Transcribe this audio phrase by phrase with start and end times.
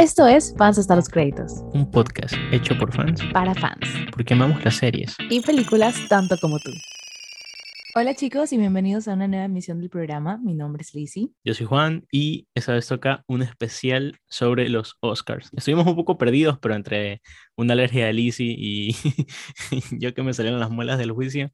[0.00, 1.62] Esto es Fans hasta los créditos.
[1.74, 3.86] Un podcast hecho por fans para fans.
[4.12, 6.70] Porque amamos las series y películas tanto como tú.
[7.94, 10.38] Hola chicos y bienvenidos a una nueva emisión del programa.
[10.38, 11.28] Mi nombre es Lizzie.
[11.44, 15.50] Yo soy Juan y esta vez toca un especial sobre los Oscars.
[15.54, 17.20] Estuvimos un poco perdidos, pero entre
[17.54, 18.96] una alergia de Lizzie y
[19.98, 21.52] yo que me salieron las muelas del juicio,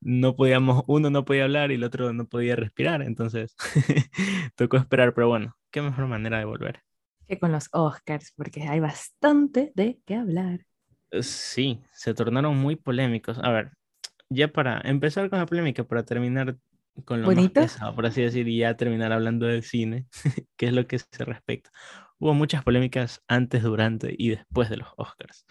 [0.00, 3.54] no podíamos, uno no podía hablar y el otro no podía respirar, entonces
[4.56, 6.82] tocó esperar, pero bueno, qué mejor manera de volver.
[7.28, 10.66] Que con los Oscars, porque hay bastante de qué hablar.
[11.10, 13.38] Eh, sí, se tornaron muy polémicos.
[13.38, 13.72] A ver,
[14.28, 16.56] ya para empezar con la polémica, para terminar
[17.04, 20.06] con lo más pesado, por así decir, y ya terminar hablando del cine,
[20.56, 21.70] que es lo que se respecta.
[22.18, 25.44] Hubo muchas polémicas antes, durante y después de los Oscars.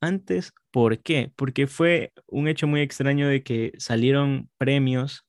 [0.00, 1.32] Antes, ¿por qué?
[1.36, 5.24] Porque fue un hecho muy extraño de que salieron premios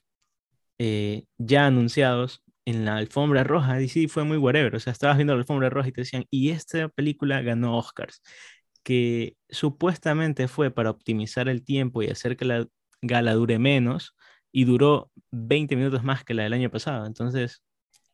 [0.79, 3.81] eh, ya anunciados en la alfombra roja.
[3.81, 4.75] Y sí, fue muy whatever.
[4.75, 8.21] O sea, estabas viendo la alfombra roja y te decían, y esta película ganó Oscars
[8.83, 12.67] que supuestamente fue para optimizar el tiempo y hacer que la
[13.01, 14.15] gala dure menos
[14.51, 17.05] y duró 20 minutos más que la del año pasado.
[17.05, 17.63] Entonces...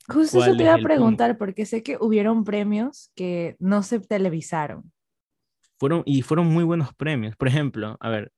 [0.07, 4.91] Justo eso te iba a preguntar, porque sé que hubieron premios que no se televisaron.
[5.77, 7.35] Fueron, y fueron muy buenos premios.
[7.35, 8.31] Por ejemplo, a ver,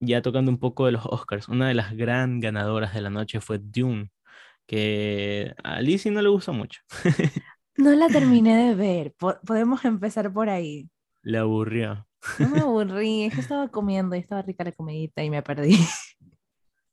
[0.00, 3.40] ya tocando un poco de los Oscars, una de las gran ganadoras de la noche
[3.40, 4.10] fue Dune,
[4.66, 6.80] que a Lizzie no le gustó mucho.
[7.76, 9.14] no la terminé de ver,
[9.46, 10.88] podemos empezar por ahí.
[11.22, 12.06] Le aburrió.
[12.38, 15.78] No me aburrí, es que estaba comiendo y estaba rica la comidita y me perdí.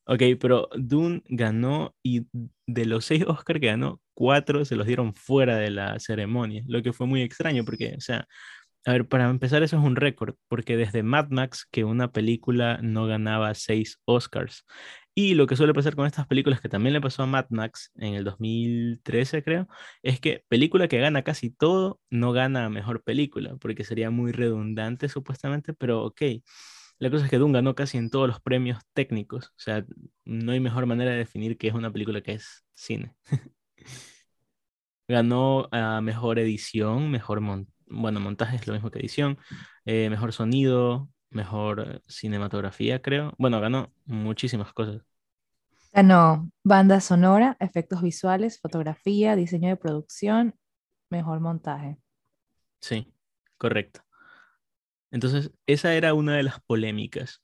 [0.05, 2.27] Ok, pero Dune ganó y
[2.66, 6.81] de los seis Oscars que ganó, cuatro se los dieron fuera de la ceremonia, lo
[6.81, 8.27] que fue muy extraño porque, o sea,
[8.86, 12.80] a ver, para empezar eso es un récord, porque desde Mad Max que una película
[12.81, 14.66] no ganaba seis Oscars.
[15.14, 17.92] Y lo que suele pasar con estas películas, que también le pasó a Mad Max
[17.95, 19.67] en el 2013, creo,
[20.04, 25.09] es que película que gana casi todo no gana mejor película, porque sería muy redundante
[25.09, 26.22] supuestamente, pero ok.
[27.00, 29.86] La cosa es que Dune ganó casi en todos los premios técnicos, o sea,
[30.23, 33.16] no hay mejor manera de definir qué es una película que es cine.
[35.08, 37.42] ganó a mejor edición, mejor
[37.88, 39.38] bueno, montaje es lo mismo que edición,
[39.86, 43.33] eh, mejor sonido, mejor cinematografía, creo.
[43.37, 45.02] Bueno, ganó muchísimas cosas.
[45.93, 50.55] Ganó banda sonora, efectos visuales, fotografía, diseño de producción,
[51.09, 51.97] mejor montaje.
[52.81, 53.14] Sí,
[53.58, 54.02] correcto.
[55.11, 57.41] Entonces, esa era una de las polémicas.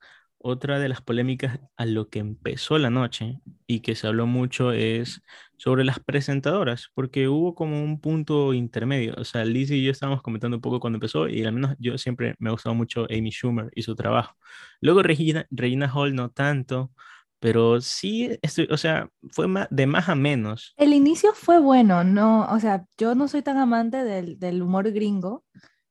[0.49, 4.71] Otra de las polémicas a lo que empezó la noche y que se habló mucho
[4.71, 5.21] es
[5.57, 9.13] sobre las presentadoras, porque hubo como un punto intermedio.
[9.17, 11.97] O sea, Liz y yo estábamos comentando un poco cuando empezó y al menos yo
[11.97, 14.37] siempre me ha gustado mucho Amy Schumer y su trabajo.
[14.79, 16.93] Luego Regina, Regina Hall no tanto,
[17.39, 20.73] pero sí, estoy, o sea, fue de más a menos.
[20.77, 24.89] El inicio fue bueno, no, o sea, yo no soy tan amante del, del humor
[24.93, 25.43] gringo,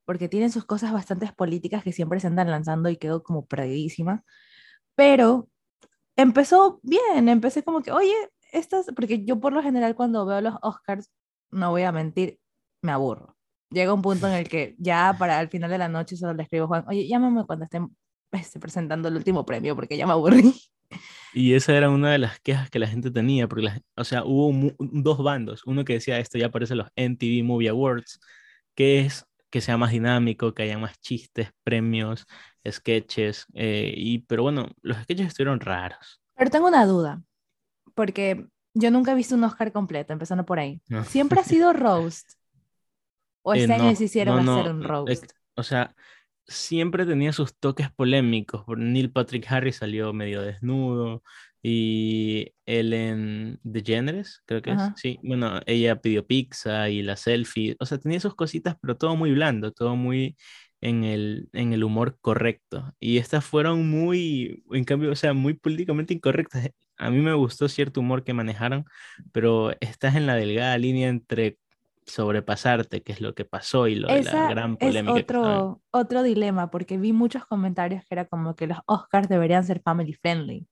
[0.06, 4.24] porque tienen sus cosas bastante políticas que siempre se andan lanzando y quedó como perdidísima.
[4.96, 5.48] Pero
[6.16, 8.14] empezó bien, empecé como que, oye,
[8.52, 11.10] estas, porque yo por lo general cuando veo los Oscars,
[11.50, 12.40] no voy a mentir,
[12.82, 13.36] me aburro.
[13.70, 16.42] Llega un punto en el que ya para el final de la noche solo le
[16.42, 17.88] escribo a Juan, oye, llámame cuando estén
[18.32, 20.54] esté presentando el último premio porque ya me aburrí.
[21.34, 24.72] Y esa era una de las quejas que la gente tenía, porque, o sea, hubo
[24.78, 25.62] dos bandos.
[25.66, 28.20] Uno que decía esto ya aparece en los MTV Movie Awards,
[28.74, 32.26] que es que sea más dinámico, que haya más chistes, premios,
[32.71, 36.21] sketches, eh, y, pero bueno, los sketches estuvieron raros.
[36.34, 37.22] Pero tengo una duda,
[37.94, 40.81] porque yo nunca he visto un Oscar completo, empezando por ahí.
[41.06, 42.32] ¿Siempre ha sido roast?
[43.43, 45.32] ¿O este eh, año se hicieron hacer un roast?
[45.54, 45.94] o sea,
[46.47, 48.65] siempre tenía sus toques polémicos.
[48.77, 51.22] Neil Patrick Harris salió medio desnudo,
[51.69, 54.78] y Ellen DeGeneres, creo que es.
[54.94, 57.75] Sí, bueno, ella pidió pizza y la selfie.
[57.81, 60.37] O sea, tenía sus cositas, pero todo muy blando, todo muy
[60.86, 62.94] en el, en el humor correcto.
[63.00, 66.70] Y estas fueron muy, en cambio, o sea, muy políticamente incorrectas.
[66.97, 68.84] A mí me gustó cierto humor que manejaron,
[69.32, 71.58] pero estás en la delgada línea entre
[72.06, 75.18] sobrepasarte, que es lo que pasó y lo de la gran polémica.
[75.18, 79.65] Es otro, otro dilema, porque vi muchos comentarios que era como que los Oscars deberían
[79.65, 80.68] ser family friendly.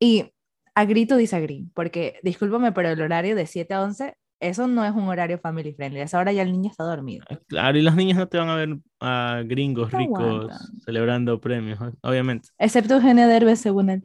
[0.00, 0.32] Y
[0.74, 4.92] a grito disagree, porque discúlpame, pero el horario de 7 a 11, eso no es
[4.92, 6.00] un horario family friendly.
[6.00, 7.24] A esa hora ya el niño está dormido.
[7.28, 10.52] Eh, claro, y los niños no te van a ver a gringos ricos
[10.84, 12.48] celebrando premios, obviamente.
[12.58, 14.04] Excepto Eugenio Derbez, según él.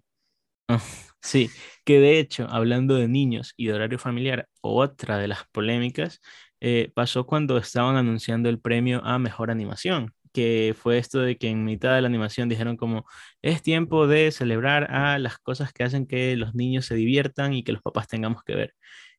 [1.22, 1.50] sí,
[1.83, 6.22] que de hecho, hablando de niños y de horario familiar, otra de las polémicas
[6.60, 11.50] eh, pasó cuando estaban anunciando el premio a mejor animación que fue esto de que
[11.50, 13.06] en mitad de la animación dijeron como
[13.42, 17.63] es tiempo de celebrar a las cosas que hacen que los niños se diviertan y
[17.63, 18.75] que los papás tengamos que ver.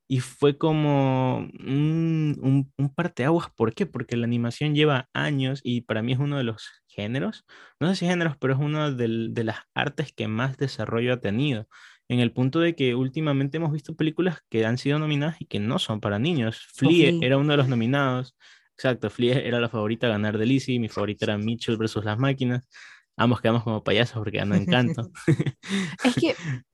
[0.09, 3.51] Y fue como un, un, un parteaguas.
[3.57, 3.87] ¿Por qué?
[3.87, 7.45] Porque la animación lleva años y para mí es uno de los géneros,
[7.81, 11.21] no sé si géneros, pero es una de, de las artes que más desarrollo ha
[11.21, 11.67] tenido
[12.13, 15.61] en el punto de que últimamente hemos visto películas que han sido nominadas y que
[15.61, 16.61] no son para niños.
[16.75, 18.37] Flea era uno de los nominados.
[18.77, 22.19] Exacto, Flea era la favorita a ganar de Lizzie, mi favorita era Mitchell versus las
[22.19, 22.69] máquinas.
[23.17, 25.11] Ambos quedamos como payasos porque ganó Encanto.
[26.05, 26.35] es que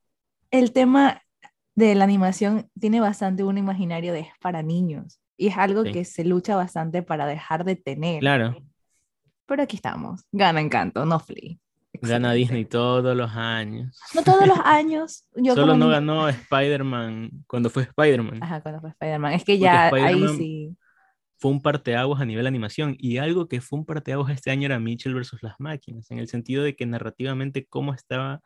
[0.51, 1.23] el tema
[1.79, 6.05] de la animación tiene bastante un imaginario de es para niños y es algo que
[6.05, 8.19] se lucha bastante para dejar de tener.
[8.19, 8.57] Claro.
[9.47, 10.25] Pero aquí estamos.
[10.33, 11.57] Gana Encanto, no Flea.
[12.03, 13.97] Gana Disney todos los años.
[14.13, 15.25] No todos los años.
[15.55, 18.43] Solo no ganó Spider-Man cuando fue Spider-Man.
[18.43, 19.35] Ajá, cuando fue Spider-Man.
[19.35, 20.77] Es que ya ahí sí.
[21.37, 22.97] Fue un parteaguas a nivel animación.
[22.99, 26.27] Y algo que fue un parteaguas este año era Mitchell versus las máquinas, en el
[26.27, 28.43] sentido de que narrativamente cómo estaba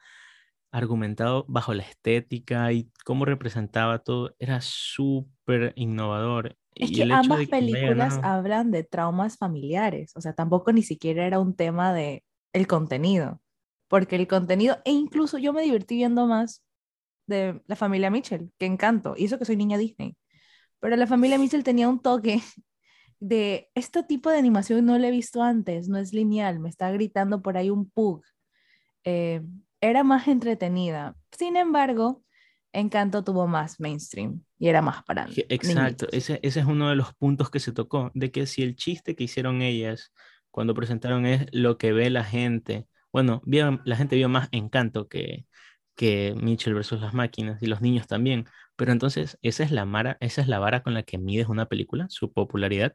[0.73, 6.57] argumentado bajo la estética y cómo representaba todo, era súper innovador.
[6.75, 11.55] Es que ambas películas hablan de traumas familiares, o sea, tampoco ni siquiera era un
[11.55, 12.25] tema de
[12.55, 13.43] el contenido,
[13.89, 16.65] porque el contenido, e incluso yo me divertí viendo más
[17.27, 20.17] de la familia Mitchell, que encanto, y eso que soy niña Disney,
[20.81, 22.41] pero la familia Mitchell tenía un toque
[23.21, 26.91] de este tipo de animación no lo he visto antes, no es lineal, me está
[26.91, 28.25] gritando por ahí un pug.
[29.05, 29.43] Eh,
[29.83, 31.15] era más entretenida.
[31.33, 32.23] Sin embargo,
[32.73, 37.13] Encanto tuvo más mainstream y era más para Exacto, ese, ese, es uno de los
[37.15, 40.13] puntos que se tocó, de que si el chiste que hicieron ellas
[40.51, 42.87] cuando presentaron es lo que ve la gente.
[43.13, 45.47] Bueno, la gente vio más Encanto que,
[45.97, 48.47] que Mitchell versus las máquinas y los niños también.
[48.77, 51.67] Pero entonces, ¿esa es, la mara, ¿esa es la vara con la que mides una
[51.67, 52.95] película, su popularidad?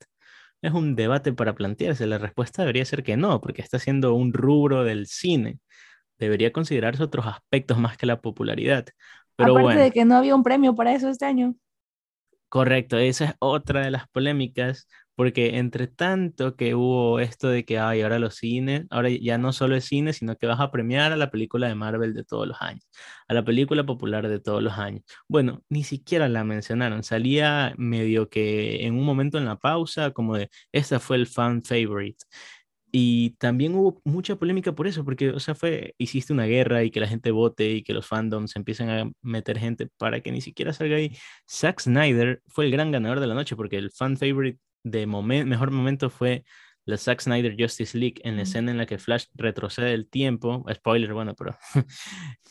[0.62, 2.08] Es un debate para plantearse.
[2.08, 5.60] La respuesta debería ser que no, porque está siendo un rubro del cine.
[6.18, 8.86] Debería considerarse otros aspectos más que la popularidad.
[9.36, 11.56] Pero Aparte de que no había un premio para eso este año.
[12.50, 17.78] Correcto, esa es otra de las polémicas, porque entre tanto que hubo esto de que,
[17.78, 21.12] ay, ahora los cines, ahora ya no solo es cine, sino que vas a premiar
[21.12, 22.88] a la película de Marvel de todos los años,
[23.28, 25.04] a la película popular de todos los años.
[25.28, 30.38] Bueno, ni siquiera la mencionaron, salía medio que en un momento en la pausa, como
[30.38, 32.24] de, esta fue el fan favorite.
[32.92, 36.92] Y también hubo mucha polémica por eso, porque, o sea, fue, hiciste una guerra y
[36.92, 40.42] que la gente vote y que los fandoms empiecen a meter gente para que ni
[40.42, 41.16] siquiera salga ahí.
[41.50, 45.72] Zack Snyder fue el gran ganador de la noche porque el fan favorite de mejor
[45.72, 46.46] momento fue
[46.86, 50.66] la Zack Snyder Justice League en la escena en la que Flash retrocede el tiempo,
[50.74, 51.58] spoiler, bueno, pero...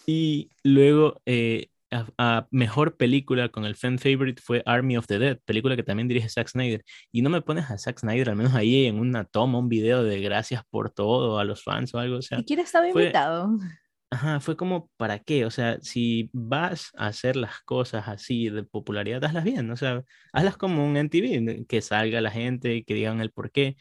[0.07, 5.39] y luego eh, a, mejor película con el fan favorite fue Army of the Dead,
[5.45, 6.85] película que también dirige Zack Snyder.
[7.13, 10.03] Y no me pones a Zack Snyder, al menos ahí en una toma, un video
[10.05, 12.19] de gracias por todo a los fans o algo.
[12.19, 13.51] O sea, ¿Y quién estaba invitado?
[14.11, 15.45] Ajá, fue como, ¿para qué?
[15.45, 20.05] O sea, si vas a hacer las cosas así de popularidad, hazlas bien, o sea,
[20.33, 23.77] hazlas como un MTV, que salga la gente y que digan el por qué.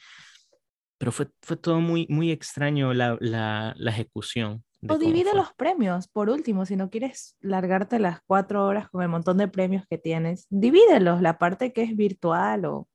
[0.98, 4.64] Pero fue, fue todo muy, muy extraño la, la, la ejecución.
[4.90, 9.10] O divide los premios, por último, si no quieres largarte las cuatro horas con el
[9.10, 12.88] montón de premios que tienes, divídelos, la parte que es virtual o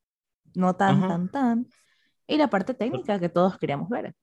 [0.54, 1.66] no tan, tan, tan,
[2.26, 4.14] y la parte técnica que todos queríamos ver.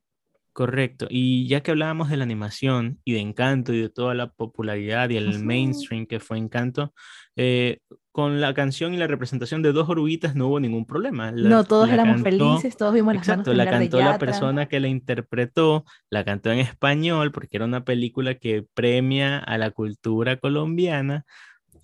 [0.58, 1.06] Correcto.
[1.10, 5.10] Y ya que hablábamos de la animación y de Encanto y de toda la popularidad
[5.12, 6.96] y el mainstream que fue Encanto,
[7.36, 7.78] eh,
[8.18, 11.32] con la canción y la representación de dos oruguitas no hubo ningún problema.
[11.32, 15.86] no, todos éramos felices, todos vimos las exacto, la cantó la persona que la interpretó,
[16.10, 21.26] la cantó en español porque era una película que premia a la cultura colombiana.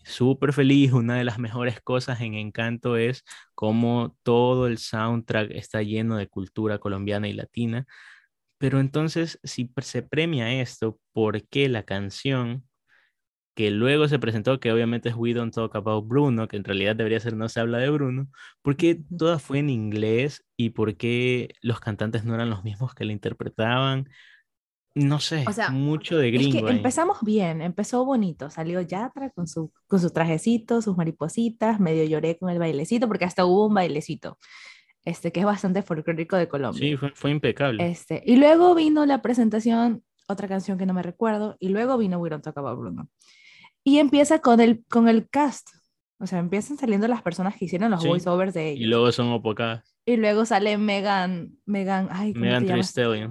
[0.05, 5.83] Súper feliz, una de las mejores cosas en Encanto es cómo todo el soundtrack está
[5.83, 7.85] lleno de cultura colombiana y latina
[8.57, 12.65] pero entonces, si se premia esto, ¿por qué la canción
[13.53, 16.95] que luego se presentó, que obviamente es We Don't Talk About Bruno, que en realidad
[16.95, 18.27] debería ser No se habla de Bruno,
[18.61, 22.93] ¿por qué toda fue en inglés y por qué los cantantes no eran los mismos
[22.93, 24.09] que la interpretaban?
[24.95, 26.69] No sé, mucho de gringo.
[26.69, 32.37] empezamos bien, empezó bonito, salió Yatra con su, con su trajecito, sus maripositas, medio lloré
[32.37, 34.37] con el bailecito, porque hasta hubo un bailecito
[35.05, 36.79] este, que es bastante folclórico de Colombia.
[36.79, 37.85] Sí, fue, impecable.
[37.89, 42.19] Este, y luego vino la presentación, otra canción que no me recuerdo, y luego vino
[42.19, 43.09] We Don't Talk About Bruno.
[43.83, 45.69] Y empieza con el, con el cast.
[46.19, 48.81] O sea, empiezan saliendo las personas que hicieron los voiceovers de ellos.
[48.81, 49.93] Y luego son opocadas.
[50.05, 53.29] Y luego sale Megan, Megan, ay, Megan Thee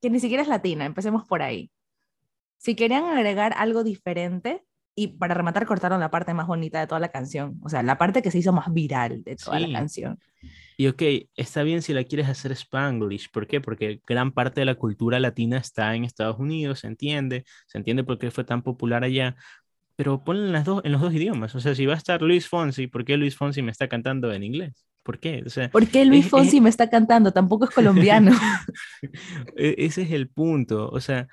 [0.00, 1.70] Que ni siquiera es latina, empecemos por ahí.
[2.56, 4.64] Si querían agregar algo diferente,
[4.98, 7.98] y para rematar cortaron la parte más bonita de toda la canción, o sea, la
[7.98, 10.18] parte que se hizo más viral de toda la canción.
[10.78, 11.02] Y ok,
[11.36, 13.60] está bien si la quieres hacer spanglish, ¿por qué?
[13.60, 18.04] Porque gran parte de la cultura latina está en Estados Unidos, se entiende, se entiende
[18.04, 19.36] por qué fue tan popular allá,
[19.96, 21.54] pero ponle en, las dos, en los dos idiomas.
[21.54, 24.32] O sea, si va a estar Luis Fonsi, ¿por qué Luis Fonsi me está cantando
[24.32, 24.86] en inglés?
[25.02, 25.42] ¿Por qué?
[25.46, 27.32] O sea, ¿Por qué Luis Fonsi me está cantando?
[27.32, 28.32] Tampoco es colombiano.
[29.56, 30.88] E, ese es el punto.
[30.90, 31.28] O sea,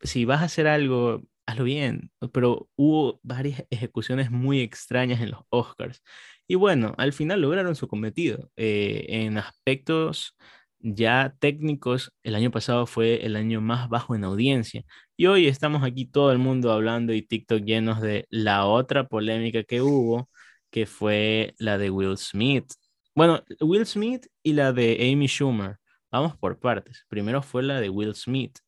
[0.00, 2.10] si vas a hacer algo, hazlo bien.
[2.32, 6.02] Pero hubo varias ejecuciones muy extrañas en los Oscars.
[6.46, 8.50] Y bueno, al final lograron su cometido.
[8.56, 10.36] Eh, en aspectos
[10.82, 14.84] ya técnicos, el año pasado fue el año más bajo en audiencia.
[15.16, 19.62] Y hoy estamos aquí todo el mundo hablando y TikTok llenos de la otra polémica
[19.64, 20.28] que hubo,
[20.70, 22.72] que fue la de Will Smith.
[23.14, 25.76] Bueno, Will Smith y la de Amy Schumer.
[26.10, 27.04] Vamos por partes.
[27.08, 28.58] Primero fue la de Will Smith.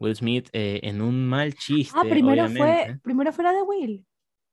[0.00, 1.96] Will Smith eh, en un mal chiste.
[1.96, 4.04] Ah, primero fue, primero fue la de Will.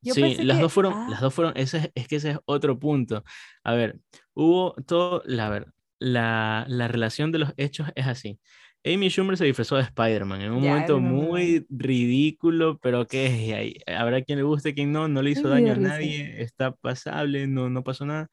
[0.04, 1.24] sí, las dos fueron, las ah.
[1.24, 3.24] dos fueron, ese, es que ese es otro punto.
[3.64, 4.00] A ver,
[4.34, 8.40] hubo todo, la, ver, la, la relación de los hechos es así.
[8.86, 14.38] Amy Schumer se disfrazó de Spider-Man en un momento muy ridículo, pero que habrá quien
[14.40, 18.06] le guste, quien no, no le hizo daño a nadie, está pasable, no, no pasó
[18.06, 18.30] nada.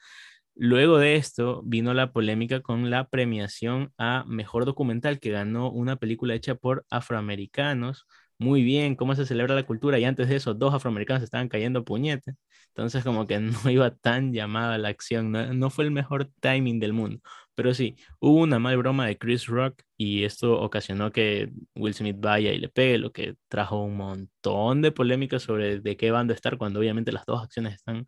[0.57, 5.97] Luego de esto vino la polémica con la premiación a Mejor Documental que ganó una
[5.97, 8.07] película hecha por afroamericanos
[8.39, 11.85] muy bien cómo se celebra la cultura y antes de eso dos afroamericanos estaban cayendo
[11.85, 12.37] puñetes.
[12.69, 16.93] Entonces como que no iba tan llamada la acción, no, fue el mejor timing del
[16.93, 17.21] mundo.
[17.55, 22.17] Pero sí, hubo una mal broma de Chris Rock y esto ocasionó que Will Smith
[22.19, 26.35] vaya y le pegue, lo que trajo un montón de polémicas sobre de qué bando
[26.35, 28.07] estar cuando obviamente las dos acciones están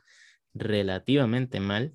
[0.54, 1.94] relativamente mal.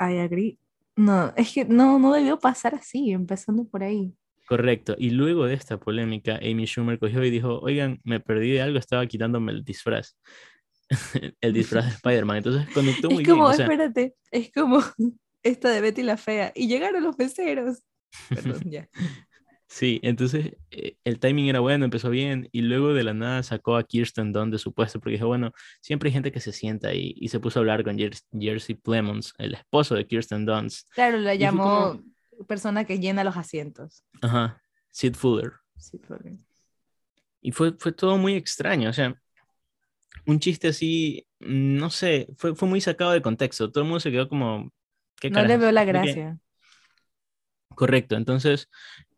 [0.00, 0.58] I agree.
[0.96, 4.12] No, es que no, no debió pasar así, empezando por ahí.
[4.46, 4.96] Correcto.
[4.98, 8.78] Y luego de esta polémica, Amy Schumer cogió y dijo, oigan, me perdí de algo,
[8.78, 10.16] estaba quitándome el disfraz.
[11.40, 12.38] el disfraz de Spider-Man.
[12.38, 14.82] Entonces conectó muy es como, espérate, es como
[15.42, 16.52] esta de Betty la Fea.
[16.54, 17.84] Y llegaron los peceros.
[18.28, 18.88] Perdón, ya.
[19.70, 23.76] Sí, entonces eh, el timing era bueno, empezó bien y luego de la nada sacó
[23.76, 26.88] a Kirsten Dunst de su puesto porque dijo, bueno, siempre hay gente que se sienta
[26.88, 30.90] ahí y se puso a hablar con Jersey Plemons, el esposo de Kirsten Dunst.
[30.92, 32.02] Claro, la llamó
[32.48, 34.04] persona que llena los asientos.
[34.20, 34.60] Ajá,
[34.90, 35.52] Sid Fuller.
[35.76, 36.32] Sid Fuller.
[37.40, 39.14] Y fue, fue todo muy extraño, o sea,
[40.26, 43.70] un chiste así, no sé, fue, fue muy sacado de contexto.
[43.70, 44.72] Todo el mundo se quedó como...
[45.20, 46.40] ¿qué no le veo la gracia.
[47.76, 48.68] Correcto, entonces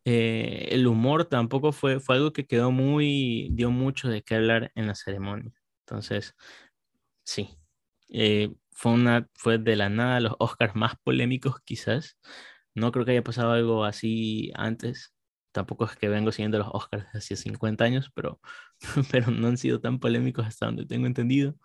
[0.04, 4.72] eh, el humor tampoco fue, fue algo que quedó muy, dio mucho de qué hablar
[4.74, 5.52] en la ceremonia.
[5.86, 6.34] Entonces,
[7.24, 7.50] sí,
[8.08, 12.18] eh, fue, una, fue de la nada los Oscars más polémicos quizás,
[12.74, 15.14] no creo que haya pasado algo así antes.
[15.52, 18.40] Tampoco es que vengo siguiendo los Oscars hace 50 años, pero,
[19.12, 21.56] pero no han sido tan polémicos hasta donde tengo entendido.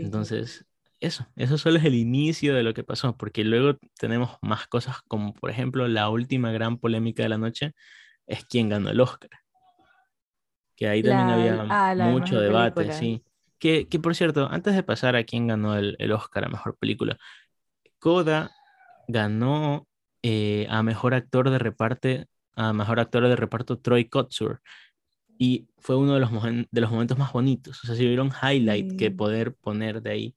[0.00, 0.66] Entonces,
[1.02, 5.02] eso, eso solo es el inicio de lo que pasó, porque luego tenemos más cosas
[5.08, 7.72] como, por ejemplo, la última gran polémica de la noche
[8.26, 9.30] es quién ganó el Oscar.
[10.76, 13.22] Que ahí también había ah, mucho debate, sí.
[13.58, 16.76] Que, que, por cierto, antes de pasar a quién ganó el, el Oscar a Mejor
[16.76, 17.16] Película,
[17.98, 18.52] Coda
[19.08, 19.88] ganó
[20.22, 22.08] eh, a mejor actor de reparto,
[22.54, 24.60] a mejor actor de reparto Troy Kotsur.
[25.36, 27.82] Y fue uno de los, de los momentos más bonitos.
[27.82, 30.36] O sea, si un highlight que poder poner de ahí,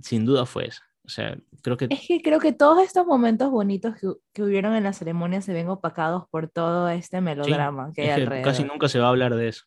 [0.00, 0.82] sin duda fue eso.
[1.04, 1.88] O sea, creo que...
[1.90, 5.52] Es que creo que todos estos momentos bonitos que, que hubieron en la ceremonia se
[5.52, 8.44] ven opacados por todo este melodrama que hay alrededor.
[8.44, 9.64] Casi nunca se va a hablar de eso.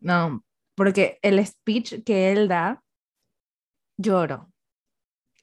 [0.00, 0.44] No,
[0.74, 2.82] porque el speech que él da,
[3.96, 4.50] lloro.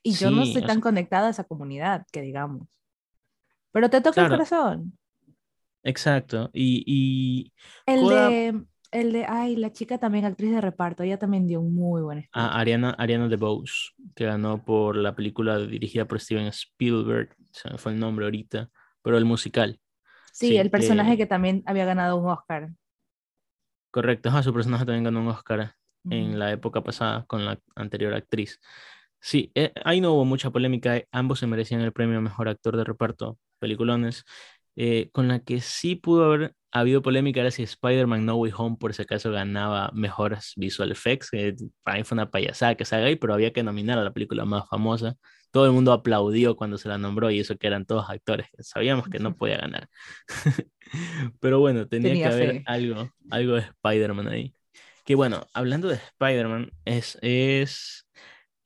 [0.03, 2.67] Y yo no estoy tan conectada a esa comunidad, que digamos.
[3.71, 4.97] Pero te toca el corazón.
[5.83, 6.49] Exacto.
[6.53, 7.53] Y,
[7.85, 11.75] el de el de ay, la chica también actriz de reparto, ella también dio un
[11.75, 12.31] muy buen speech.
[12.33, 17.77] Ah, Ariana, Ariana DeBose, que ganó por la película dirigida por Steven Spielberg, se me
[17.77, 18.69] fue el nombre ahorita,
[19.01, 19.79] pero el musical.
[20.31, 21.25] Sí, el personaje que...
[21.25, 22.69] también había ganado un Oscar.
[23.91, 25.73] Correcto, su personaje también ganó un Oscar
[26.09, 28.59] en la época pasada con la anterior actriz.
[29.19, 32.77] Sí, eh, ahí no hubo mucha polémica, ambos se merecían el premio a Mejor Actor
[32.77, 34.23] de Reparto, peliculones.
[34.79, 38.77] Eh, con la que sí pudo haber habido polémica era si Spider-Man No Way Home
[38.79, 42.95] por si acaso ganaba mejores visual effects, que para mí fue una payasada que se
[42.95, 45.15] haga ahí, pero había que nominar a la película más famosa.
[45.49, 49.09] Todo el mundo aplaudió cuando se la nombró y eso que eran todos actores, sabíamos
[49.09, 49.89] que no podía ganar.
[51.39, 54.53] pero bueno, tenía, que haber algo, algo de Spider-Man ahí.
[55.05, 58.06] Que bueno, hablando de Spider-Man, es, es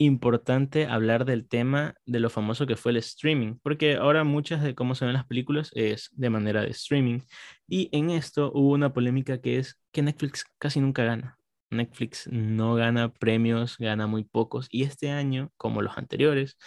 [0.05, 4.75] importante hablar del tema de lo famoso que fue el streaming, porque ahora muchas de
[4.75, 7.19] cómo se ven las películas es de manera de streaming.
[7.67, 11.37] Y en esto hubo una polémica que es que Netflix casi nunca gana.
[11.69, 14.67] Netflix no gana premios, gana muy pocos.
[14.71, 16.57] Y este año, como los anteriores,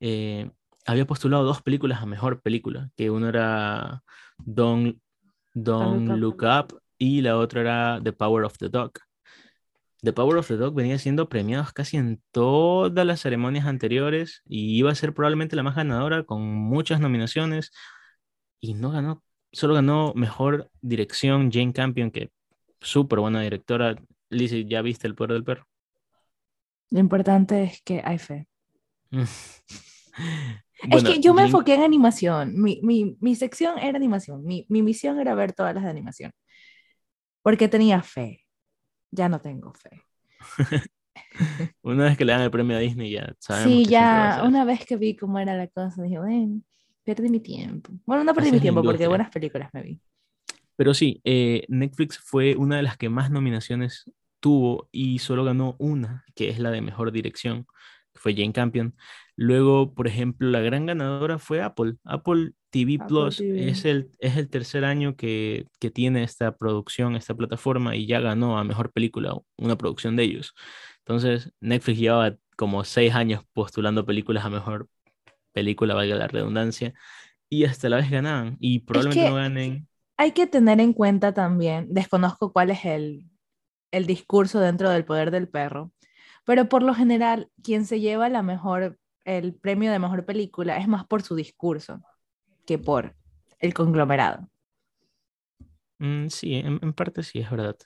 [0.00, 0.50] eh,
[0.86, 4.02] había postulado dos películas a mejor película, que uno era
[4.38, 4.98] Don't,
[5.54, 8.92] Don't Look Up y la otra era The Power of the Dog.
[10.04, 14.76] The Power of the Dog venía siendo premiados casi en todas las ceremonias anteriores y
[14.76, 17.72] iba a ser probablemente la más ganadora con muchas nominaciones
[18.60, 22.30] y no ganó, solo ganó mejor dirección Jane Campion, que
[22.80, 23.96] súper buena directora.
[24.28, 25.66] Lizzie, ¿ya viste El Poder del Perro?
[26.90, 28.46] Lo importante es que hay fe.
[29.10, 32.60] es que yo me enfoqué en animación.
[32.60, 34.44] Mi, mi, mi sección era animación.
[34.44, 36.32] Mi, mi misión era ver todas las de animación.
[37.42, 38.43] Porque tenía fe
[39.14, 40.02] ya no tengo fe.
[41.82, 43.72] una vez que le dan el premio a Disney ya sabemos.
[43.72, 46.60] Sí, ya una vez que vi cómo era la cosa, dije, bueno,
[47.04, 47.92] perdí mi tiempo.
[48.04, 50.00] Bueno, no perdí mi tiempo porque buenas películas me vi.
[50.76, 55.76] Pero sí, eh, Netflix fue una de las que más nominaciones tuvo y solo ganó
[55.78, 57.66] una, que es la de mejor dirección,
[58.12, 58.94] que fue Jane Campion.
[59.36, 61.96] Luego, por ejemplo, la gran ganadora fue Apple.
[62.04, 67.34] Apple TV Plus Es, el, es el tercer año que, que, tiene esta producción, esta
[67.34, 70.54] plataforma, y ya ganó a Mejor Película, una producción de ellos.
[70.98, 74.88] Entonces, Netflix llevaba como seis años postulando películas a Mejor
[75.52, 76.94] Película, valga la redundancia,
[77.48, 79.88] y hasta la vez ganaban, y probablemente no ganen.
[80.16, 83.26] Hay que tener en cuenta también, desconozco cuál es el,
[83.92, 85.92] el discurso dentro del poder del perro,
[86.44, 90.88] pero por lo general, quien se lleva la mejor, el premio de Mejor Película es
[90.88, 92.00] más por su discurso
[92.66, 93.14] que por
[93.58, 94.48] el conglomerado.
[95.98, 97.76] Mm, sí, en, parte sí, es verdad.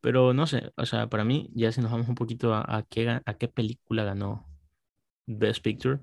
[0.00, 3.20] Pero no sé, o sea, para mí, ya si nos vamos un poquito a, qué,
[3.24, 4.46] a qué película ganó
[5.26, 6.00] Best Picture,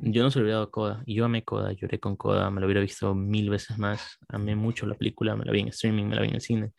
[0.00, 1.02] yo no se lo hubiera dado Coda.
[1.06, 4.18] Yo amé Coda, lloré con Coda, me lo hubiera visto mil veces más.
[4.28, 6.72] Amé mucho la película, me la vi en streaming, me la vi en el cine.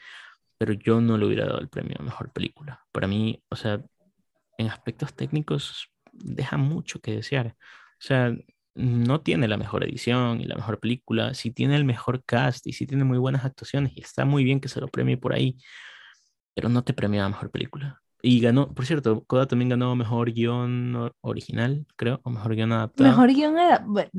[0.58, 2.82] Pero yo no le hubiera dado el premio a mejor película.
[2.92, 3.84] Para mí, o sea,
[4.58, 7.56] en aspectos técnicos, deja mucho que desear.
[7.58, 8.36] O sea,
[8.74, 12.74] no tiene la mejor edición y la mejor película, sí tiene el mejor cast y
[12.74, 15.58] sí tiene muy buenas actuaciones y está muy bien que se lo premie por ahí,
[16.54, 18.02] pero no te premia la mejor película.
[18.24, 23.10] Y ganó, por cierto, Coda también ganó mejor guion original, creo, o mejor guion adaptado.
[23.10, 23.56] Mejor guion,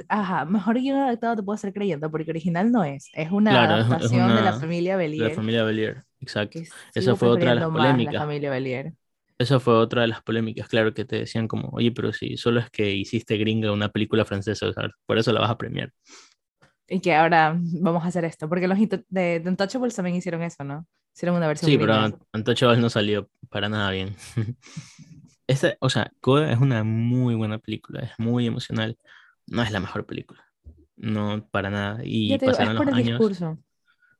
[0.08, 4.34] ajá, mejor guion adaptado te puedo ser creyendo, porque original no es, es una adaptación
[4.34, 5.22] de la familia Belier.
[5.22, 6.58] De la familia Belier, exacto.
[6.94, 8.14] Esa fue otra de las polémicas.
[8.14, 8.92] La familia Belier.
[9.38, 12.60] Esa fue otra de las polémicas, claro, que te decían como, oye, pero si solo
[12.60, 14.66] es que hiciste gringa una película francesa,
[15.06, 15.92] por eso la vas a premiar.
[16.88, 20.62] Y que ahora vamos a hacer esto, porque los de, de Untouchables también hicieron eso,
[20.64, 20.86] ¿no?
[21.14, 24.14] Hicieron una versión Sí, pero Untouchables no salió para nada bien.
[25.46, 28.96] Esta, o sea, Coda es una muy buena película, es muy emocional.
[29.46, 30.44] No es la mejor película.
[30.96, 32.00] No, para nada.
[32.04, 33.18] Y pasaron los años.
[33.18, 33.58] Discurso.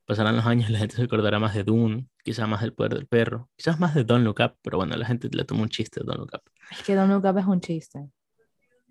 [0.05, 2.95] Pasarán los años y la gente se acordará más de Dune, quizás más del poder
[2.95, 5.69] del perro, quizás más de Don't Look Up, pero bueno, la gente le toma un
[5.69, 6.43] chiste de Don't Look Up.
[6.71, 8.11] Es que Don't Look Up es un chiste.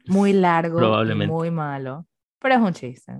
[0.07, 1.31] Muy largo, Probablemente.
[1.33, 2.07] muy malo,
[2.39, 3.13] pero es un chiste.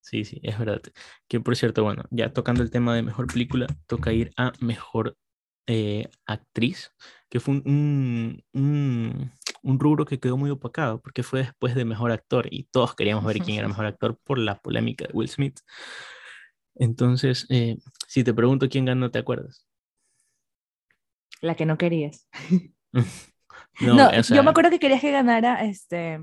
[0.00, 0.82] Sí, sí, es verdad.
[1.28, 5.16] Que por cierto, bueno, ya tocando el tema de mejor película, toca ir a mejor
[5.66, 6.92] eh, actriz,
[7.30, 9.32] que fue un, un, un,
[9.64, 13.38] rubro que quedó muy opacado, porque fue después de mejor actor y todos queríamos ver
[13.38, 15.60] quién era mejor actor por la polémica de Will Smith.
[16.74, 19.66] Entonces, eh, si te pregunto quién ganó, ¿te acuerdas?
[21.40, 22.28] La que no querías.
[23.80, 26.22] no, yo me acuerdo que querías que ganara este.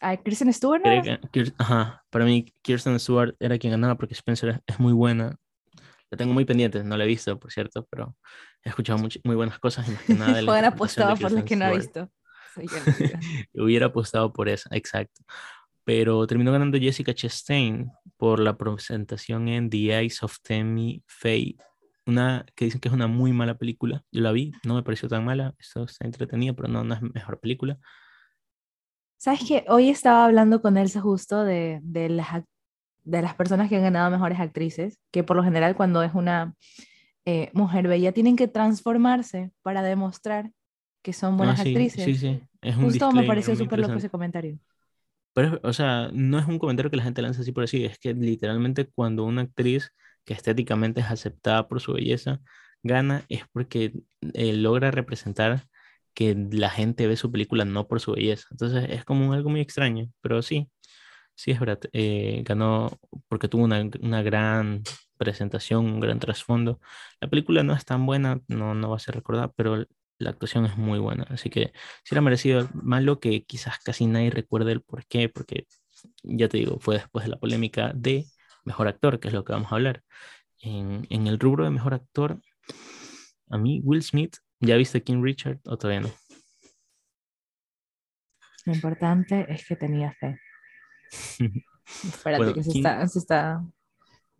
[0.00, 0.82] A Kristen Stewart.
[1.58, 5.36] ajá, para mí Kirsten Stewart era quien ganaba porque Spencer es muy buena.
[6.10, 8.16] La tengo muy pendiente, no la he visto, por cierto, pero
[8.64, 10.42] he escuchado muy, buenas cosas y más que nada.
[10.44, 12.10] Juan apostado por la que no ha visto.
[13.54, 15.22] Hubiera apostado por esa, exacto
[15.84, 21.56] pero terminó ganando Jessica Chastain por la presentación en The Eyes of Tammy Faye,
[22.06, 24.04] una que dicen que es una muy mala película.
[24.12, 27.02] Yo la vi, no me pareció tan mala, esto está entretenido, pero no, no es
[27.02, 27.78] mejor película.
[29.16, 32.44] Sabes que hoy estaba hablando con Elsa justo de, de, las,
[33.04, 36.54] de las personas que han ganado mejores actrices, que por lo general cuando es una
[37.24, 40.50] eh, mujer bella tienen que transformarse para demostrar
[41.02, 42.04] que son buenas ah, actrices.
[42.04, 42.40] Sí, sí.
[42.60, 44.58] Es un Justo me pareció súper loco ese comentario.
[45.32, 47.98] Pero, o sea, no es un comentario que la gente lanza así por así, es
[47.98, 49.92] que literalmente cuando una actriz
[50.24, 52.40] que estéticamente es aceptada por su belleza
[52.82, 53.92] gana, es porque
[54.34, 55.66] eh, logra representar
[56.14, 58.48] que la gente ve su película no por su belleza.
[58.50, 60.68] Entonces es como algo muy extraño, pero sí,
[61.40, 61.80] sí es verdad.
[61.92, 62.98] Eh, ganó
[63.28, 64.82] porque tuvo una, una, gran
[65.16, 66.80] presentación, un gran trasfondo.
[67.20, 69.86] La película no es tan buena, no, no va a ser recordada, pero
[70.18, 71.72] la actuación es muy buena, así que
[72.04, 72.68] sí era merecido.
[72.74, 75.66] Malo que quizás casi nadie recuerde el por qué, porque
[76.22, 78.26] ya te digo, fue después de la polémica de
[78.64, 80.02] mejor actor, que es lo que vamos a hablar.
[80.60, 82.38] En, en el rubro de mejor actor,
[83.48, 86.10] a mí, Will Smith, ¿ya viste King Richard o todavía no?
[88.66, 90.38] Lo importante es que tenía fe.
[92.04, 93.64] Espérate, que se, está, se está.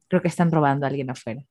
[0.08, 1.42] Creo que están robando a alguien afuera.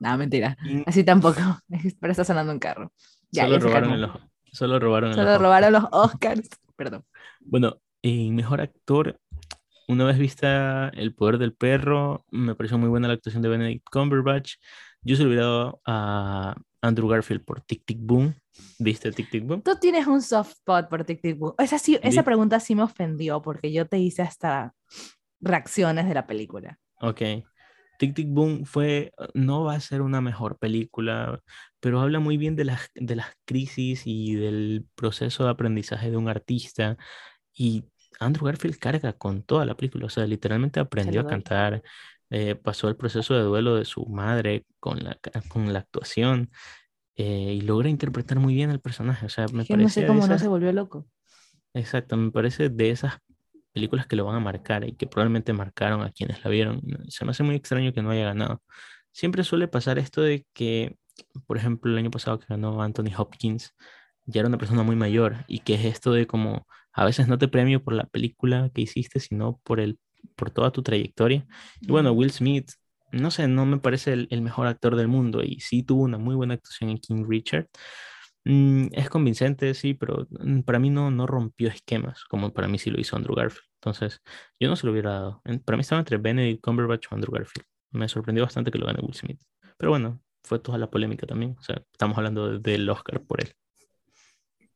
[0.00, 0.56] No, mentira.
[0.86, 1.40] Así tampoco.
[2.00, 2.92] Pero está sonando un carro.
[3.32, 4.10] solo, robaron los,
[4.52, 6.48] solo robaron Solo robaron los Oscars.
[6.76, 7.04] Perdón.
[7.40, 9.18] Bueno, en mejor actor,
[9.88, 13.86] una vez vista El poder del perro, me pareció muy buena la actuación de Benedict
[13.90, 14.54] Cumberbatch.
[15.02, 18.34] Yo se lo hubiera dado a Andrew Garfield por Tic Tic Boom.
[18.78, 19.62] ¿Viste Tic Tic Boom?
[19.62, 21.54] Tú tienes un soft spot por Tic Tic Boom.
[21.58, 24.74] Esa, sí, esa pregunta sí me ofendió porque yo te hice hasta
[25.40, 26.78] reacciones de la película.
[27.00, 27.22] Ok.
[27.98, 31.40] Tic Tic Boom fue, no va a ser una mejor película,
[31.80, 36.16] pero habla muy bien de las, de las crisis y del proceso de aprendizaje de
[36.16, 36.96] un artista.
[37.52, 37.84] Y
[38.20, 41.82] Andrew Garfield carga con toda la película, o sea, literalmente aprendió a cantar,
[42.30, 46.50] eh, pasó el proceso de duelo de su madre con la, con la actuación
[47.16, 49.26] eh, y logra interpretar muy bien el personaje.
[49.26, 49.82] O sea, me parece.
[49.82, 51.06] No sé cómo no se volvió loco.
[51.74, 53.18] Exacto, me parece de esas
[53.72, 56.80] películas que lo van a marcar y que probablemente marcaron a quienes la vieron.
[57.08, 58.62] Se me hace muy extraño que no haya ganado.
[59.12, 60.96] Siempre suele pasar esto de que,
[61.46, 63.74] por ejemplo, el año pasado que ganó Anthony Hopkins,
[64.26, 67.38] ya era una persona muy mayor y que es esto de como a veces no
[67.38, 69.98] te premio por la película que hiciste, sino por el
[70.36, 71.46] por toda tu trayectoria.
[71.80, 72.72] Y bueno, Will Smith,
[73.12, 76.34] no sé, no me parece el, mejor actor del mundo y sí tuvo una muy
[76.34, 77.68] buena actuación en King Richard.
[78.44, 82.78] Mm, es convincente, sí, pero mm, para mí no, no rompió esquemas, como para mí
[82.78, 83.64] sí lo hizo Andrew Garfield.
[83.80, 84.20] Entonces,
[84.58, 85.42] yo no se lo hubiera dado.
[85.64, 87.66] Para mí estaba entre Benedict Cumberbatch o Andrew Garfield.
[87.92, 89.40] Me sorprendió bastante que lo gane Will Smith.
[89.76, 91.56] Pero bueno, fue toda la polémica también.
[91.58, 93.52] O sea, estamos hablando del Oscar por él.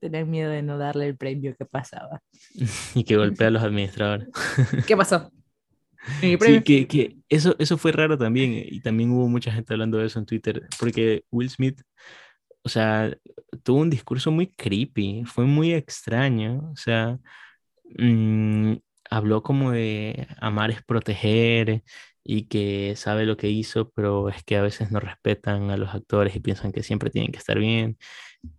[0.02, 2.20] Tener miedo de no darle el premio que pasaba.
[2.94, 4.28] y que golpea a los administradores.
[4.86, 5.30] ¿Qué pasó?
[6.20, 8.52] Sí, que, que, eso, eso fue raro también.
[8.52, 10.66] Y también hubo mucha gente hablando de eso en Twitter.
[10.78, 11.80] Porque Will Smith
[12.64, 13.16] o sea,
[13.62, 17.18] tuvo un discurso muy creepy, fue muy extraño, o sea,
[17.98, 18.74] mm,
[19.10, 21.82] habló como de amar es proteger
[22.24, 25.94] y que sabe lo que hizo, pero es que a veces no respetan a los
[25.94, 27.98] actores y piensan que siempre tienen que estar bien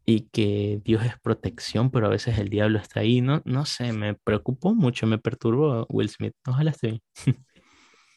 [0.06, 3.22] y que Dios es protección, pero a veces el diablo está ahí.
[3.22, 6.34] No, no sé, me preocupó mucho, me perturbó Will Smith.
[6.48, 7.02] Ojalá esté bien.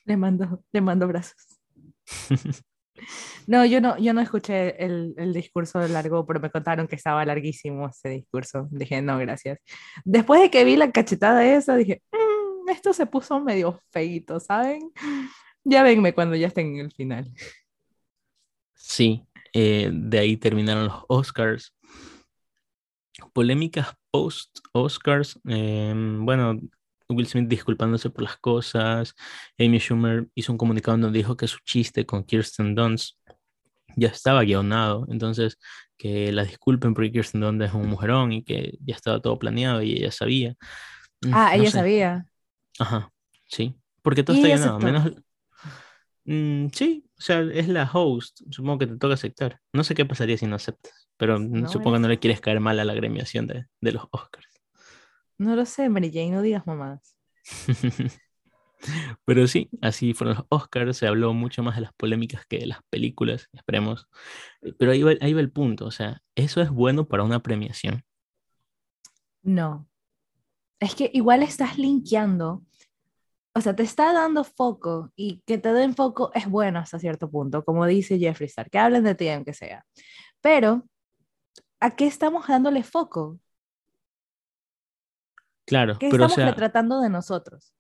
[0.05, 1.61] Le mando, le mando brazos.
[3.47, 7.25] No, yo no, yo no escuché el, el, discurso largo, pero me contaron que estaba
[7.25, 8.69] larguísimo ese discurso.
[8.71, 9.59] Dije, no, gracias.
[10.05, 12.03] Después de que vi la cachetada esa, dije,
[12.71, 14.93] esto se puso medio feito, ¿saben?
[15.65, 17.33] Ya venme cuando ya estén en el final.
[18.75, 21.75] Sí, eh, de ahí terminaron los Oscars.
[23.33, 25.41] Polémicas post-Oscars.
[25.45, 26.61] Em, bueno,
[27.09, 29.15] Will Smith disculpándose por las cosas.
[29.59, 33.19] Amy Schumer hizo un comunicado donde dijo que su chiste con Kirsten Dunst
[33.97, 35.07] ya estaba guionado.
[35.09, 35.59] Entonces,
[35.97, 39.83] que la disculpen porque Kirsten Dunst es un mujerón y que ya estaba todo planeado
[39.83, 40.55] y ella sabía.
[41.33, 42.27] Ah, ella sabía.
[42.79, 43.13] Ajá,
[43.47, 43.77] sí.
[44.03, 44.79] Porque todo está guionado.
[44.79, 45.13] Menos.
[46.25, 48.41] Mm, sí, o sea, es la host.
[48.51, 49.61] Supongo que te toca aceptar.
[49.73, 51.09] No sé qué pasaría si no aceptas.
[51.17, 54.49] Pero supongo que no le quieres caer mal a la gremiación de, de los Oscars.
[55.39, 57.19] No lo sé, Mary Jane, no digas mamás.
[59.25, 62.67] Pero sí, así fueron los Oscars, se habló mucho más de las polémicas que de
[62.67, 64.09] las películas, esperemos.
[64.79, 68.05] Pero ahí va, ahí va el punto, o sea, ¿eso es bueno para una premiación?
[69.43, 69.89] No.
[70.81, 72.63] Es que igual estás linkeando,
[73.55, 77.31] o sea, te está dando foco y que te den foco es bueno hasta cierto
[77.31, 79.85] punto, como dice Jeffree Star, que hablen de ti aunque sea.
[80.43, 80.85] Pero,
[81.81, 83.41] ¿a qué estamos dándole foco?
[85.65, 87.75] Claro, ¿Qué estamos retratando de nosotros?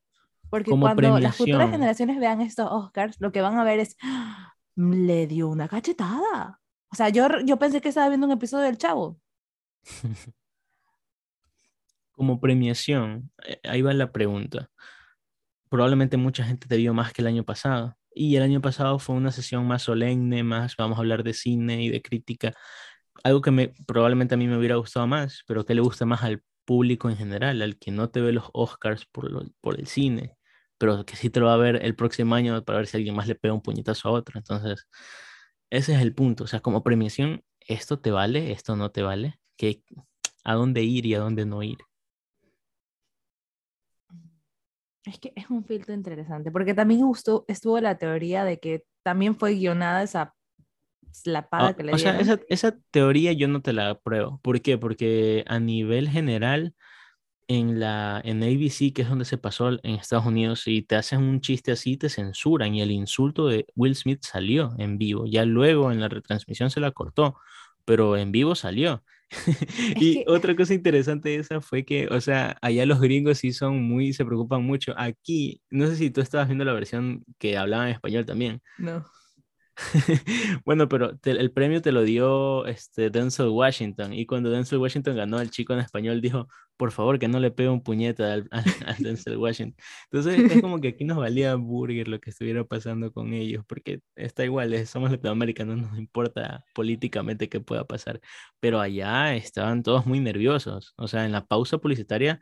[0.48, 4.54] Porque cuando las futuras generaciones vean estos Oscars, lo que van a ver es, ¡Ah!
[4.76, 6.60] le dio una cachetada.
[6.90, 9.18] O sea, yo, yo pensé que estaba viendo un episodio del Chavo.
[12.16, 14.70] Como premiación, eh, ahí va la pregunta.
[15.68, 17.96] Probablemente mucha gente te vio más que el año pasado.
[18.14, 21.82] Y el año pasado fue una sesión más solemne, más vamos a hablar de cine
[21.82, 22.54] y de crítica.
[23.24, 26.22] Algo que me, probablemente a mí me hubiera gustado más, pero que le gusta más
[26.22, 30.36] al público en general, al que no te ve los Oscars por, por el cine,
[30.78, 33.14] pero que sí te lo va a ver el próximo año para ver si alguien
[33.16, 34.38] más le pega un puñetazo a otro.
[34.38, 34.86] Entonces,
[35.70, 36.44] ese es el punto.
[36.44, 38.52] O sea, como premiación, ¿esto te vale?
[38.52, 39.38] ¿Esto no te vale?
[39.56, 39.82] ¿Qué,
[40.44, 41.78] ¿A dónde ir y a dónde no ir?
[45.06, 49.36] Es que es un filtro interesante, porque también gustó, estuvo la teoría de que también
[49.36, 50.34] fue guionada esa
[51.24, 54.40] la paga que le O sea, esa, esa, teoría yo no te la apruebo.
[54.42, 54.76] ¿Por qué?
[54.76, 56.74] Porque a nivel general,
[57.48, 61.22] en la en ABC, que es donde se pasó en Estados Unidos, si te hacen
[61.22, 62.74] un chiste así, te censuran.
[62.74, 65.26] Y el insulto de Will Smith salió en vivo.
[65.26, 67.38] Ya luego en la retransmisión se la cortó,
[67.84, 69.02] pero en vivo salió.
[69.96, 73.82] y otra cosa interesante de esa fue que, o sea, allá los gringos sí son
[73.82, 74.94] muy, se preocupan mucho.
[74.96, 78.62] Aquí, no sé si tú estabas viendo la versión que hablaba en español también.
[78.78, 79.04] No
[80.64, 85.40] bueno, pero el premio te lo dio este Denzel Washington y cuando Denzel Washington ganó,
[85.40, 88.48] el chico en español dijo, por favor, que no le pegue un puñete al,
[88.98, 89.76] Denzel Washington.
[90.10, 94.00] Entonces es como que aquí nos valía burger lo que estuviera pasando con ellos, porque
[94.14, 98.20] está igual, somos latinoamericanos, no nos importa políticamente qué pueda pasar,
[98.60, 102.40] pero allá estaban todos muy nerviosos, o sea, en la pausa publicitaria,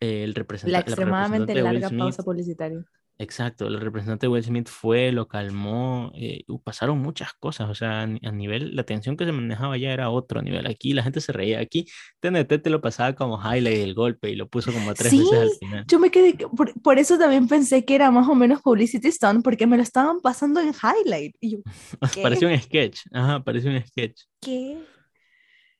[0.00, 0.72] el representante...
[0.72, 2.84] La extremadamente larga pausa publicitaria
[3.18, 8.06] Exacto, el representante Will Smith fue, lo calmó, eh, pasaron muchas cosas, o sea, a,
[8.06, 10.66] nivel, la tensión que se manejaba ya era otro nivel.
[10.66, 11.86] Aquí la gente se reía, aquí
[12.20, 15.50] TNT te lo pasaba como highlight el golpe y lo puso como tres veces al
[15.58, 15.84] final.
[15.88, 16.36] Yo me quedé,
[16.82, 20.20] por, eso también pensé que era más o menos Publicity Stone, porque me lo estaban
[20.20, 21.36] pasando en highlight.
[21.40, 21.58] Y yo,
[22.22, 24.24] parecía un sketch, ajá, parecía un sketch.
[24.42, 24.78] ¿Qué?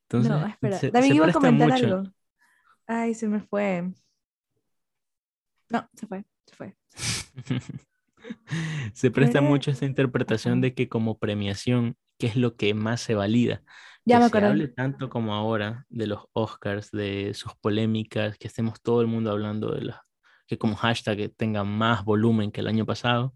[0.09, 2.03] Entonces, no, espera, también iba a comentar algo.
[2.87, 3.93] Ay, se me fue.
[5.69, 6.77] No, se fue, se fue.
[8.95, 13.15] se presta mucho esta interpretación de que como premiación, ¿qué es lo que más se
[13.15, 13.63] valida?
[14.05, 18.81] Ya que se hable tanto como ahora de los Oscars, de sus polémicas, que estemos
[18.81, 20.01] todo el mundo hablando de las,
[20.47, 23.35] que como hashtag tenga más volumen que el año pasado,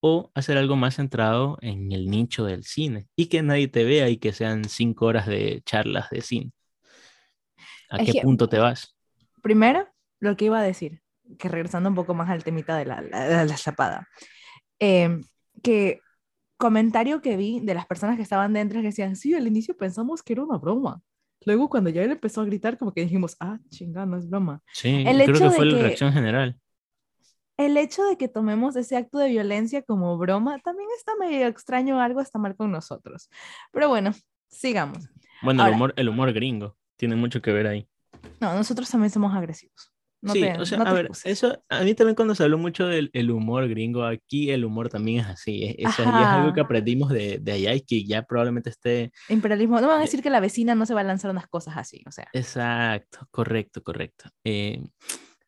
[0.00, 4.08] o hacer algo más centrado en el nicho del cine y que nadie te vea
[4.08, 6.52] y que sean cinco horas de charlas de cine.
[7.90, 8.94] ¿A qué punto te vas?
[9.42, 9.88] Primero,
[10.20, 11.02] lo que iba a decir,
[11.38, 14.08] que regresando un poco más al temita de la, la, la chapada,
[14.78, 15.22] em,
[15.62, 16.00] que
[16.56, 20.22] comentario que vi de las personas que estaban dentro que decían, sí, al inicio pensamos
[20.22, 21.00] que era una broma.
[21.44, 24.60] Luego cuando ya él empezó a gritar, como que dijimos, ah, chingada, no es broma.
[24.72, 26.58] Sí, el creo que fue la reacción general.
[27.56, 32.00] El hecho de que tomemos ese acto de violencia como broma también está medio extraño,
[32.00, 33.30] algo está mal con nosotros.
[33.72, 34.12] Pero bueno,
[34.48, 35.08] sigamos.
[35.42, 37.88] Bueno, el, humor, el humor gringo tiene mucho que ver ahí.
[38.40, 39.92] No, nosotros también somos agresivos
[40.24, 43.30] sí, o sea, a ver, eso, a mí también cuando se habló mucho del el
[43.30, 47.52] humor gringo, aquí el humor también es así, es, es, algo que aprendimos de, de,
[47.52, 49.12] allá y que ya probablemente esté...
[49.28, 51.76] Imperialismo, no van a decir que la vecina no se va a lanzar unas cosas
[51.76, 52.28] así, o sea.
[52.32, 54.30] Exacto, correcto, correcto.
[54.44, 54.82] Eh,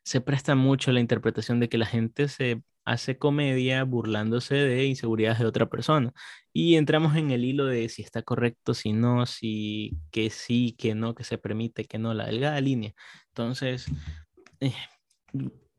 [0.03, 5.39] se presta mucho la interpretación de que la gente se hace comedia burlándose de inseguridades
[5.39, 6.13] de otra persona.
[6.53, 10.95] Y entramos en el hilo de si está correcto, si no, si que sí, que
[10.95, 12.95] no, que se permite, que no, la delgada línea.
[13.29, 13.87] Entonces,
[14.61, 14.75] eh,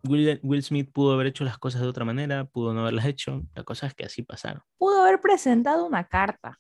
[0.04, 3.44] Will, Smith pudo haber hecho las cosas de otra manera, pudo no haberlas hecho.
[3.56, 4.64] La cosa es que así pasaron.
[4.78, 6.60] Pudo haber presentado una carta.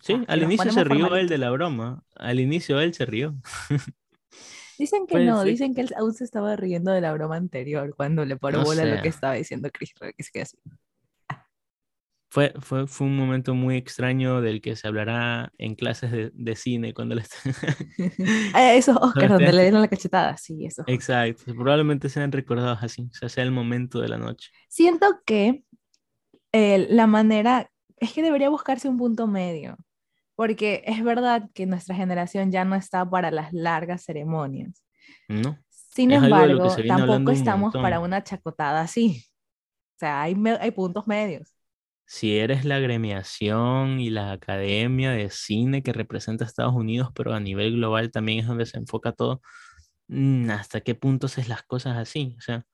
[0.00, 2.02] Sí, ah, al inicio se rió él de la broma.
[2.16, 3.34] Al inicio él se rió.
[4.78, 8.24] Dicen que no, dicen que él aún se estaba riendo de la broma anterior cuando
[8.24, 9.92] le paró bola lo que estaba diciendo Chris
[10.32, 10.56] que así.
[12.38, 16.54] Fue, fue, fue, un momento muy extraño del que se hablará en clases de, de
[16.54, 17.24] cine cuando le
[18.54, 20.84] ah, Esos Oscars donde le dieron la cachetada, sí, eso.
[20.86, 24.52] Exacto, probablemente sean recordados así, o sea, sea el momento de la noche.
[24.68, 25.64] Siento que
[26.52, 29.76] eh, la manera, es que debería buscarse un punto medio,
[30.36, 34.84] porque es verdad que nuestra generación ya no está para las largas ceremonias.
[35.26, 35.58] No.
[35.70, 39.24] Sin embargo, tampoco estamos para una chacotada así.
[39.96, 41.57] O sea, hay, hay puntos medios
[42.08, 47.34] si eres la gremiación y la academia de cine que representa a Estados Unidos, pero
[47.34, 49.42] a nivel global también es donde se enfoca todo,
[50.08, 52.34] mm, ¿hasta qué punto es las cosas así?
[52.38, 52.64] O sea,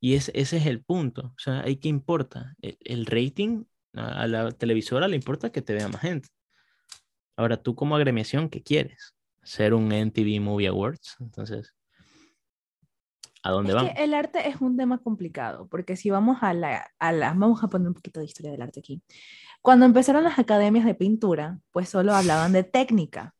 [0.00, 1.26] y ese es el punto.
[1.36, 2.54] O sea, ¿hay qué importa?
[2.62, 3.64] El, rating
[3.94, 6.28] a, la televisora le importa que te vea más gente.
[7.36, 9.14] Ahora, tú como agremiación, ¿qué quieres?
[9.42, 11.16] ¿Ser un NTV Movie Awards?
[11.20, 11.74] Entonces,
[13.42, 17.12] ¿A dónde es el arte es un tema complicado, porque si vamos a la, a
[17.12, 19.02] la, Vamos a poner un poquito de historia del arte aquí.
[19.62, 23.34] Cuando empezaron las academias de pintura, pues solo hablaban de técnica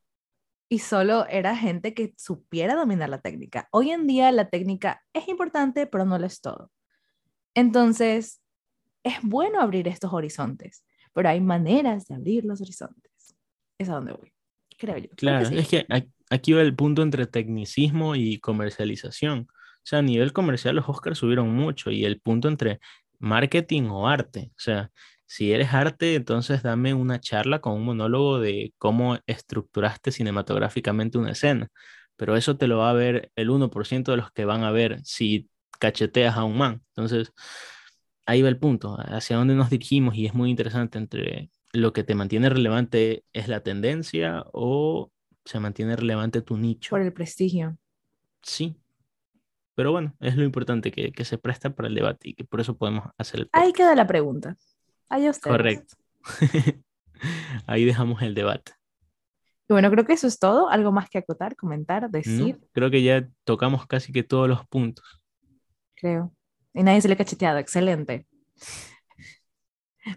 [0.68, 3.68] y solo era gente que supiera dominar la técnica.
[3.72, 6.70] Hoy en día la técnica es importante, pero no lo es todo.
[7.54, 8.40] Entonces,
[9.02, 13.34] es bueno abrir estos horizontes, pero hay maneras de abrir los horizontes.
[13.78, 14.32] Es a donde voy,
[14.78, 15.08] creo yo.
[15.16, 15.86] Claro, es que
[16.30, 19.48] aquí va el punto entre tecnicismo y comercialización.
[19.82, 22.80] O sea, a nivel comercial los Oscars subieron mucho y el punto entre
[23.18, 24.50] marketing o arte.
[24.52, 24.90] O sea,
[25.26, 31.32] si eres arte, entonces dame una charla con un monólogo de cómo estructuraste cinematográficamente una
[31.32, 31.68] escena.
[32.16, 35.00] Pero eso te lo va a ver el 1% de los que van a ver
[35.04, 36.82] si cacheteas a un man.
[36.88, 37.32] Entonces,
[38.26, 42.04] ahí va el punto, hacia dónde nos dirigimos y es muy interesante entre lo que
[42.04, 45.10] te mantiene relevante es la tendencia o
[45.44, 46.90] se mantiene relevante tu nicho.
[46.90, 47.78] Por el prestigio.
[48.42, 48.76] Sí,
[49.74, 52.60] pero bueno, es lo importante que, que se presta para el debate y que por
[52.60, 54.56] eso podemos hacer el Ahí queda la pregunta.
[55.08, 55.56] Ahí ustedes.
[55.56, 55.96] Correcto.
[57.66, 58.72] Ahí dejamos el debate.
[59.68, 60.68] Y bueno, creo que eso es todo.
[60.68, 62.60] ¿Algo más que acotar, comentar, decir?
[62.72, 65.22] creo que ya tocamos casi que todos los puntos.
[65.94, 66.32] Creo.
[66.74, 67.58] Y nadie se le ha cacheteado.
[67.58, 68.26] Excelente.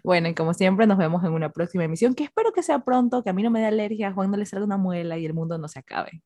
[0.02, 3.22] Bueno, y como siempre, nos vemos en una próxima emisión, que espero que sea pronto,
[3.22, 5.26] que a mí no me dé alergia, a Juan no le salga una muela y
[5.26, 6.22] el mundo no se acabe.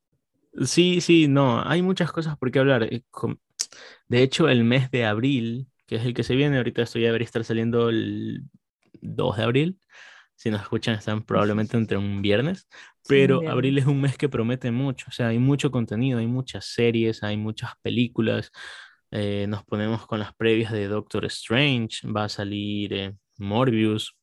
[0.64, 2.82] Sí, sí, no, hay muchas cosas por qué hablar.
[2.84, 3.02] Eh,
[4.08, 7.06] de hecho, el mes de abril, que es el que se viene, ahorita esto ya
[7.06, 8.42] debería estar saliendo el
[9.00, 9.80] 2 de abril.
[10.34, 12.68] Si nos escuchan, están probablemente entre un viernes.
[13.08, 15.06] Pero abril es un mes que promete mucho.
[15.08, 18.50] O sea, hay mucho contenido, hay muchas series, hay muchas películas.
[19.10, 22.06] Eh, nos ponemos con las previas de Doctor Strange.
[22.06, 24.14] Va a salir eh, Morbius.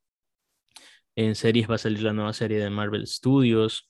[1.15, 3.89] En series va a salir la nueva serie de Marvel Studios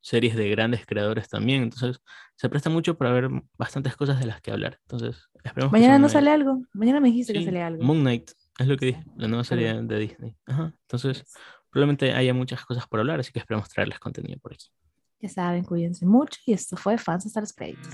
[0.00, 1.62] series de grandes creadores también.
[1.62, 2.00] Entonces,
[2.36, 4.78] se presta mucho para ver bastantes cosas de las que hablar.
[4.82, 6.62] Entonces, esperemos Mañana no sale algo.
[6.72, 7.82] Mañana me dijiste que sale algo.
[7.82, 10.36] Moon Knight, es lo que dije, la nueva serie de Disney.
[10.46, 11.24] Entonces,
[11.70, 14.66] probablemente haya muchas cosas por hablar, así que esperemos traerles contenido por aquí.
[15.20, 17.92] Ya saben, cuídense mucho y esto fue Fans hasta los créditos.